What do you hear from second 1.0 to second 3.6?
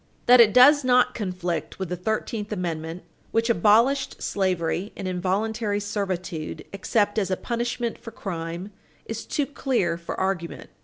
conflict with the Thirteenth Amendment, which